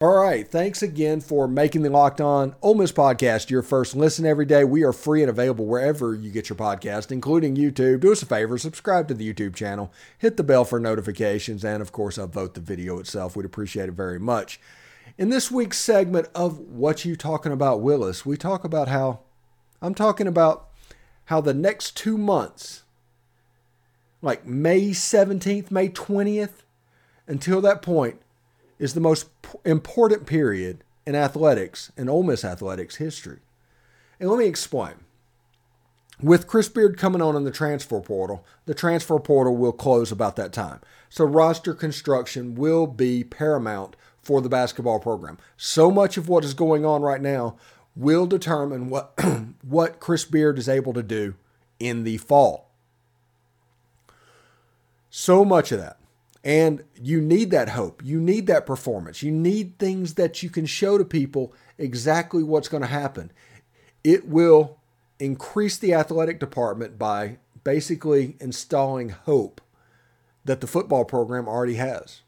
[0.00, 0.46] All right.
[0.46, 4.64] Thanks again for making the Locked On Ole Miss podcast your first listen every day.
[4.64, 8.00] We are free and available wherever you get your podcast, including YouTube.
[8.00, 11.80] Do us a favor, subscribe to the YouTube channel, hit the bell for notifications, and
[11.80, 13.36] of course, upvote the video itself.
[13.36, 14.58] We'd appreciate it very much.
[15.16, 19.20] In this week's segment of What You Talking About, Willis, we talk about how
[19.80, 20.70] I'm talking about
[21.26, 22.82] how the next two months,
[24.20, 26.64] like May 17th, May 20th,
[27.28, 28.20] until that point,
[28.78, 29.28] is the most
[29.64, 33.40] important period in athletics, in Ole Miss athletics history.
[34.18, 34.94] And let me explain.
[36.22, 40.36] With Chris Beard coming on in the transfer portal, the transfer portal will close about
[40.36, 40.80] that time.
[41.08, 45.38] So roster construction will be paramount for the basketball program.
[45.56, 47.56] So much of what is going on right now
[47.96, 49.12] will determine what
[49.62, 51.34] what Chris Beard is able to do
[51.78, 52.70] in the fall.
[55.10, 55.98] So much of that.
[56.44, 58.04] And you need that hope.
[58.04, 59.22] You need that performance.
[59.22, 63.32] You need things that you can show to people exactly what's going to happen.
[64.04, 64.78] It will
[65.18, 69.62] increase the athletic department by basically installing hope
[70.44, 72.20] that the football program already has.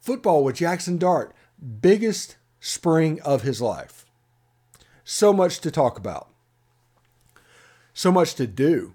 [0.00, 1.34] Football with Jackson Dart,
[1.82, 4.06] biggest spring of his life.
[5.04, 6.28] So much to talk about,
[7.92, 8.94] so much to do.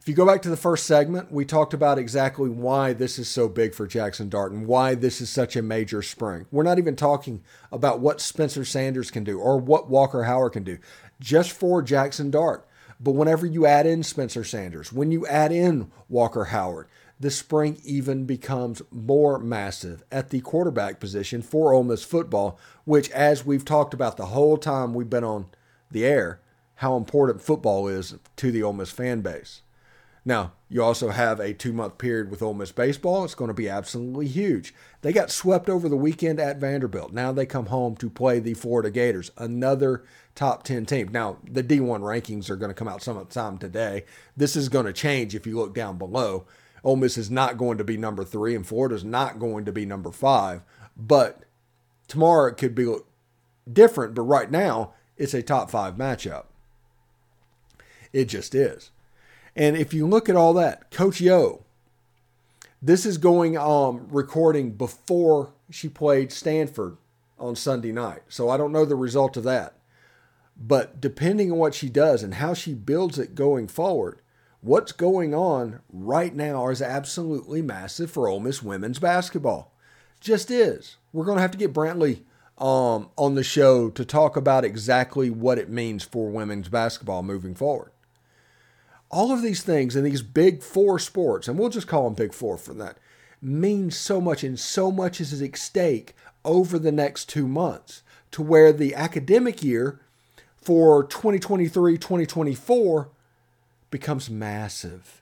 [0.00, 3.28] If you go back to the first segment, we talked about exactly why this is
[3.28, 6.46] so big for Jackson Dart and why this is such a major spring.
[6.50, 10.64] We're not even talking about what Spencer Sanders can do or what Walker Howard can
[10.64, 10.78] do,
[11.20, 12.66] just for Jackson Dart.
[12.98, 17.78] But whenever you add in Spencer Sanders, when you add in Walker Howard, the spring
[17.84, 23.66] even becomes more massive at the quarterback position for Ole Miss football, which, as we've
[23.66, 25.50] talked about the whole time we've been on
[25.90, 26.40] the air,
[26.76, 29.60] how important football is to the Ole Miss fan base.
[30.24, 33.24] Now, you also have a two month period with Ole Miss baseball.
[33.24, 34.74] It's going to be absolutely huge.
[35.02, 37.12] They got swept over the weekend at Vanderbilt.
[37.12, 40.04] Now they come home to play the Florida Gators, another
[40.34, 41.08] top 10 team.
[41.08, 44.04] Now, the D1 rankings are going to come out sometime today.
[44.36, 46.46] This is going to change if you look down below.
[46.84, 49.72] Ole Miss is not going to be number three, and Florida is not going to
[49.72, 50.62] be number five.
[50.96, 51.44] But
[52.08, 52.94] tomorrow it could be
[53.70, 54.14] different.
[54.14, 56.44] But right now, it's a top five matchup.
[58.12, 58.90] It just is.
[59.60, 61.66] And if you look at all that, Coach Yo,
[62.80, 66.96] this is going um recording before she played Stanford
[67.38, 68.22] on Sunday night.
[68.30, 69.74] So I don't know the result of that.
[70.56, 74.22] But depending on what she does and how she builds it going forward,
[74.62, 79.74] what's going on right now is absolutely massive for Ole Miss women's basketball.
[80.20, 80.96] Just is.
[81.12, 82.22] We're going to have to get Brantley
[82.56, 87.54] um, on the show to talk about exactly what it means for women's basketball moving
[87.54, 87.90] forward
[89.10, 92.32] all of these things in these big four sports, and we'll just call them big
[92.32, 92.96] four for that,
[93.42, 98.42] mean so much and so much is at stake over the next two months to
[98.42, 100.00] where the academic year
[100.56, 103.08] for 2023 2024
[103.90, 105.20] becomes massive.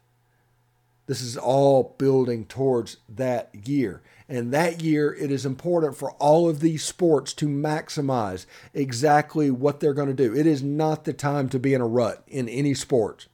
[1.07, 4.03] This is all building towards that year.
[4.29, 8.45] And that year, it is important for all of these sports to maximize
[8.75, 10.37] exactly what they're going to do.
[10.37, 13.27] It is not the time to be in a rut in any sport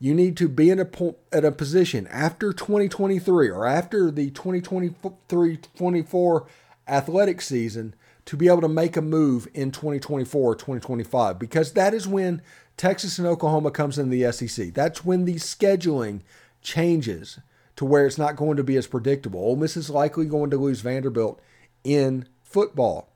[0.00, 0.88] you need to be in a
[1.30, 6.46] at a position after 2023 or after the 2023-24
[6.88, 7.94] athletic season
[8.24, 12.42] to be able to make a move in 2024 2025 because that is when
[12.76, 14.72] Texas and Oklahoma comes in the SEC.
[14.72, 16.22] That's when the scheduling
[16.62, 17.38] changes
[17.76, 19.40] to where it's not going to be as predictable.
[19.40, 21.42] Ole Miss is likely going to lose Vanderbilt
[21.84, 23.09] in football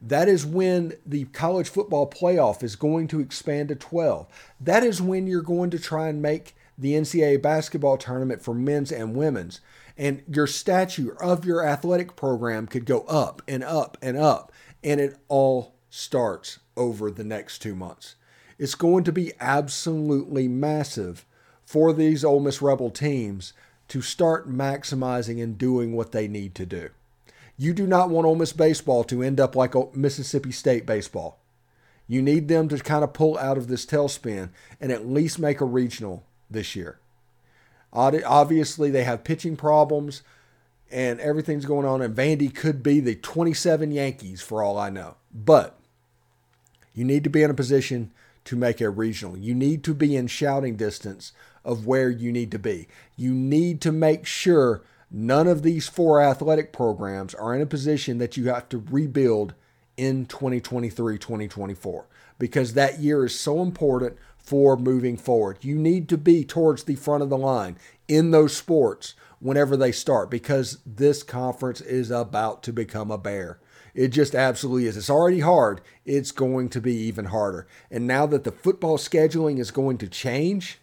[0.00, 4.26] that is when the college football playoff is going to expand to 12.
[4.60, 8.92] That is when you're going to try and make the NCAA basketball tournament for men's
[8.92, 9.60] and women's.
[9.96, 14.52] And your stature of your athletic program could go up and up and up.
[14.84, 18.14] And it all starts over the next two months.
[18.58, 21.26] It's going to be absolutely massive
[21.64, 23.52] for these Ole Miss Rebel teams
[23.88, 26.90] to start maximizing and doing what they need to do.
[27.58, 31.40] You do not want Ole Miss baseball to end up like Mississippi State baseball.
[32.06, 34.50] You need them to kind of pull out of this tailspin
[34.80, 37.00] and at least make a regional this year.
[37.92, 40.22] Obviously, they have pitching problems
[40.90, 45.16] and everything's going on, and Vandy could be the 27 Yankees for all I know.
[45.34, 45.78] But
[46.94, 48.10] you need to be in a position
[48.44, 49.36] to make a regional.
[49.36, 52.88] You need to be in shouting distance of where you need to be.
[53.16, 58.18] You need to make sure None of these four athletic programs are in a position
[58.18, 59.54] that you have to rebuild
[59.96, 62.06] in 2023 2024
[62.38, 65.58] because that year is so important for moving forward.
[65.62, 67.76] You need to be towards the front of the line
[68.06, 73.58] in those sports whenever they start because this conference is about to become a bear.
[73.94, 74.96] It just absolutely is.
[74.96, 75.80] It's already hard.
[76.04, 77.66] It's going to be even harder.
[77.90, 80.78] And now that the football scheduling is going to change,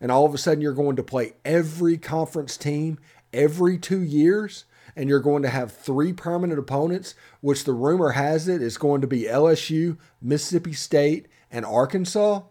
[0.00, 2.98] and all of a sudden you're going to play every conference team
[3.34, 4.64] every two years,
[4.96, 9.00] and you're going to have three permanent opponents, which the rumor has it is going
[9.00, 12.42] to be LSU, Mississippi State, and Arkansas.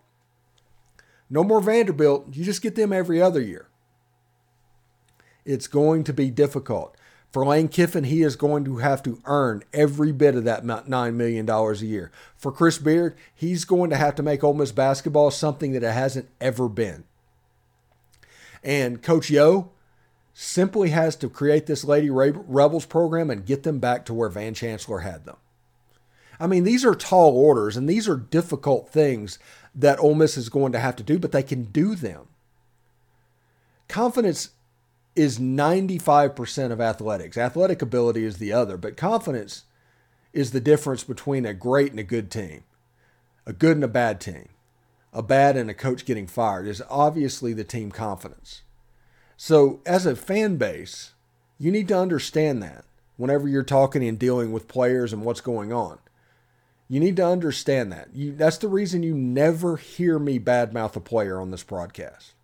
[1.30, 2.28] No more Vanderbilt.
[2.36, 3.68] You just get them every other year.
[5.46, 6.96] It's going to be difficult.
[7.32, 11.14] For Lane Kiffin, he is going to have to earn every bit of that $9
[11.16, 12.12] million a year.
[12.38, 15.94] For Chris Beard, he's going to have to make Ole Miss basketball something that it
[15.94, 17.06] hasn't ever been.
[18.64, 19.72] And Coach Yo
[20.34, 24.54] simply has to create this Lady Rebels program and get them back to where Van
[24.54, 25.38] Chancellor had them.
[26.40, 29.38] I mean, these are tall orders and these are difficult things
[29.76, 32.28] that Ole Miss is going to have to do, but they can do them.
[33.88, 34.50] Confidence
[35.16, 37.38] is 95% of athletics.
[37.38, 39.64] Athletic ability is the other, but confidence
[40.34, 42.64] is the difference between a great and a good team,
[43.46, 44.50] a good and a bad team.
[45.16, 48.64] A bad and a coach getting fired is obviously the team confidence.
[49.46, 51.16] So, as a fan base,
[51.60, 52.86] you need to understand that
[53.18, 56.00] whenever you're talking and dealing with players and what's going on.
[56.88, 58.16] You need to understand that.
[58.16, 62.36] You, that's the reason you never hear me badmouth a player on this broadcast.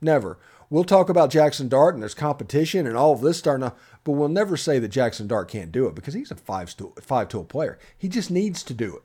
[0.00, 0.38] Never.
[0.70, 4.12] We'll talk about Jackson Dart and there's competition and all of this starting to, but
[4.12, 7.28] we'll never say that Jackson Dart can't do it because he's a five tool, five
[7.28, 7.78] tool player.
[7.98, 9.02] He just needs to do it.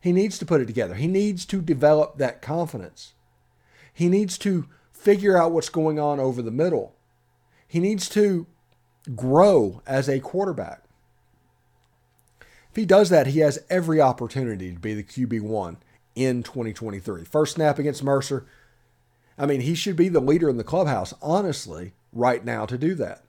[0.00, 0.94] He needs to put it together.
[0.94, 3.12] He needs to develop that confidence.
[3.94, 4.66] He needs to
[5.00, 6.94] figure out what's going on over the middle.
[7.66, 8.46] He needs to
[9.16, 10.82] grow as a quarterback.
[12.70, 15.76] If he does that, he has every opportunity to be the QB1
[16.14, 17.24] in 2023.
[17.24, 18.46] First snap against Mercer,
[19.38, 22.94] I mean, he should be the leader in the clubhouse, honestly, right now to do
[22.96, 23.24] that.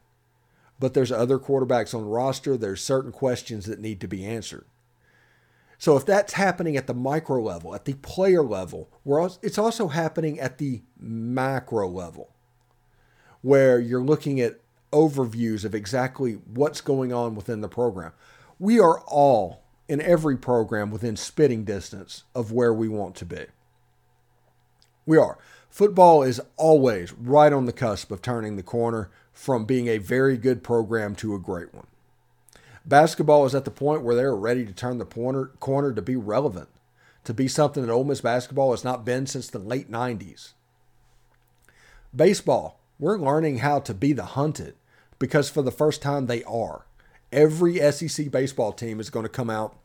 [0.79, 2.57] But there's other quarterbacks on the roster.
[2.57, 4.65] There's certain questions that need to be answered.
[5.81, 8.88] So if that's happening at the micro level, at the player level,
[9.42, 12.36] it's also happening at the macro level,
[13.42, 14.60] where you're looking at
[14.94, 18.12] overviews of exactly what's going on within the program.
[18.60, 23.45] We are all in every program within spitting distance of where we want to be.
[25.07, 25.39] We are.
[25.68, 30.38] Football is always right on the cusp of turning the corner from being a very
[30.38, 31.88] good program to a great one.
[32.86, 36.16] Basketball is at the point where they're ready to turn the corner, corner to be
[36.16, 36.69] relevant,
[37.24, 40.54] to be something that Ole Miss basketball has not been since the late 90s.
[42.16, 44.75] Baseball, we're learning how to be the hunted
[45.19, 46.86] because for the first time they are.
[47.31, 49.78] Every SEC baseball team is going to come out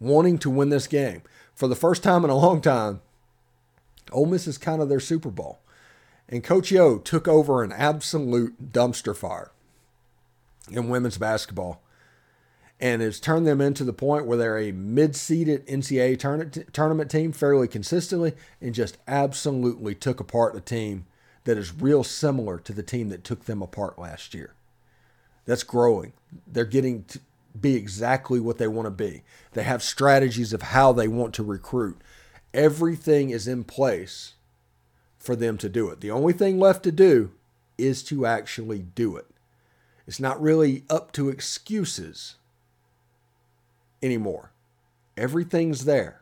[0.00, 1.22] wanting to win this game.
[1.54, 3.00] For the first time in a long time,
[4.10, 5.60] Ole Miss is kind of their Super Bowl.
[6.28, 9.52] And Coach Yo took over an absolute dumpster fire
[10.70, 11.82] in women's basketball
[12.80, 17.68] and has turned them into the point where they're a mid-seeded NCAA tournament team fairly
[17.68, 21.06] consistently and just absolutely took apart a team
[21.44, 24.54] that is real similar to the team that took them apart last year.
[25.44, 26.12] That's growing.
[26.46, 27.20] They're getting to
[27.60, 29.22] be exactly what they want to be.
[29.52, 32.00] They have strategies of how they want to recruit
[32.54, 34.34] everything is in place
[35.18, 36.00] for them to do it.
[36.00, 37.30] The only thing left to do
[37.78, 39.26] is to actually do it.
[40.12, 42.34] It's not really up to excuses
[44.02, 44.52] anymore.
[45.16, 46.20] Everything's there.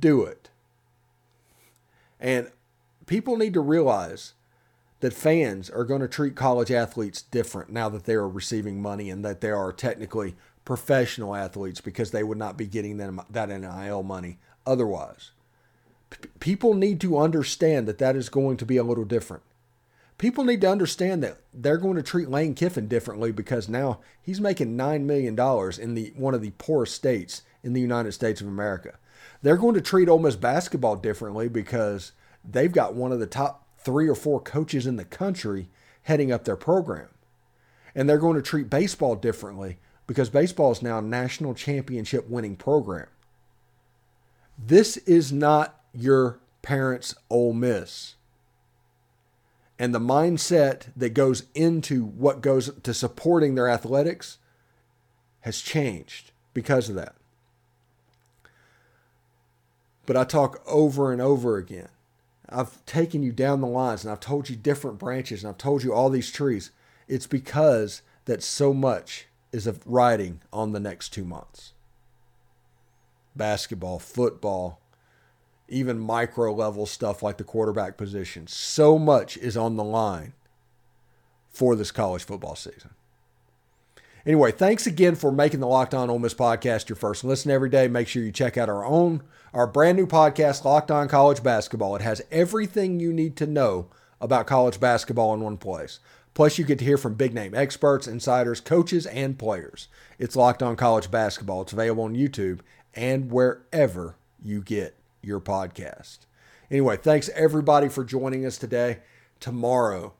[0.00, 0.50] Do it.
[2.18, 2.50] And
[3.06, 4.32] people need to realize
[4.98, 9.08] that fans are going to treat college athletes different now that they are receiving money
[9.08, 13.50] and that they are technically professional athletes because they would not be getting them that
[13.50, 15.30] NIL money otherwise.
[16.10, 19.44] P- people need to understand that that is going to be a little different.
[20.20, 24.38] People need to understand that they're going to treat Lane Kiffin differently because now he's
[24.38, 28.42] making nine million dollars in the one of the poorest states in the United States
[28.42, 28.98] of America.
[29.40, 32.12] They're going to treat Ole Miss basketball differently because
[32.44, 35.70] they've got one of the top three or four coaches in the country
[36.02, 37.08] heading up their program.
[37.94, 42.56] And they're going to treat baseball differently because baseball is now a national championship winning
[42.56, 43.06] program.
[44.58, 48.16] This is not your parents' Ole Miss.
[49.80, 54.36] And the mindset that goes into what goes to supporting their athletics
[55.40, 57.14] has changed because of that.
[60.04, 61.88] But I talk over and over again.
[62.46, 65.82] I've taken you down the lines and I've told you different branches and I've told
[65.82, 66.72] you all these trees.
[67.08, 71.72] It's because that so much is of riding on the next two months.
[73.34, 74.78] Basketball, football,
[75.70, 78.46] even micro level stuff like the quarterback position.
[78.46, 80.32] So much is on the line
[81.48, 82.90] for this college football season.
[84.26, 87.70] Anyway, thanks again for making the Locked On Ole Miss podcast your first listen every
[87.70, 87.88] day.
[87.88, 89.22] Make sure you check out our own,
[89.54, 91.96] our brand new podcast, Locked On College Basketball.
[91.96, 93.88] It has everything you need to know
[94.20, 96.00] about college basketball in one place.
[96.34, 99.88] Plus, you get to hear from big name experts, insiders, coaches, and players.
[100.18, 101.62] It's Locked On College Basketball.
[101.62, 102.60] It's available on YouTube
[102.94, 106.20] and wherever you get your podcast.
[106.70, 108.98] Anyway, thanks everybody for joining us today.
[109.40, 110.14] Tomorrow,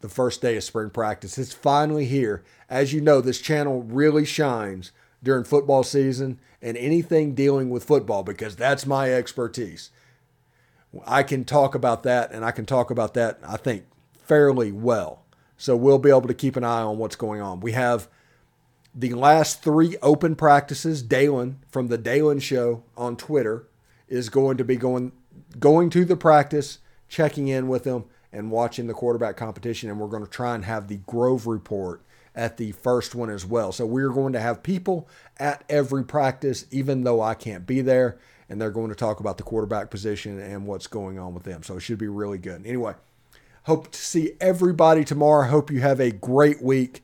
[0.00, 1.38] the first day of spring practice.
[1.38, 2.44] It's finally here.
[2.68, 4.92] As you know, this channel really shines
[5.22, 9.90] during football season and anything dealing with football because that's my expertise.
[11.06, 13.84] I can talk about that and I can talk about that, I think,
[14.24, 15.24] fairly well.
[15.56, 17.60] So we'll be able to keep an eye on what's going on.
[17.60, 18.08] We have
[18.94, 21.02] the last three open practices.
[21.02, 23.68] Dalen from the Dalen Show on Twitter
[24.12, 25.10] is going to be going
[25.58, 26.78] going to the practice,
[27.08, 29.88] checking in with them, and watching the quarterback competition.
[29.88, 32.02] And we're going to try and have the Grove report
[32.34, 33.72] at the first one as well.
[33.72, 38.18] So we're going to have people at every practice, even though I can't be there.
[38.48, 41.62] And they're going to talk about the quarterback position and what's going on with them.
[41.62, 42.66] So it should be really good.
[42.66, 42.94] Anyway,
[43.62, 45.48] hope to see everybody tomorrow.
[45.48, 47.02] Hope you have a great week.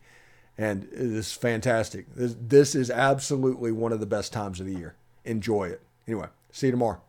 [0.59, 2.15] And this is fantastic.
[2.15, 4.95] This, this is absolutely one of the best times of the year.
[5.25, 5.81] Enjoy it.
[6.07, 7.01] Anyway, see you tomorrow.